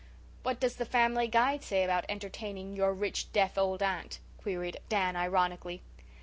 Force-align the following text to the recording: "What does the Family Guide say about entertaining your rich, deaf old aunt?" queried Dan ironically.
"What 0.41 0.59
does 0.59 0.77
the 0.77 0.85
Family 0.85 1.27
Guide 1.27 1.61
say 1.63 1.83
about 1.83 2.05
entertaining 2.09 2.75
your 2.75 2.91
rich, 2.91 3.31
deaf 3.33 3.55
old 3.55 3.83
aunt?" 3.83 4.17
queried 4.41 4.77
Dan 4.89 5.15
ironically. 5.15 5.83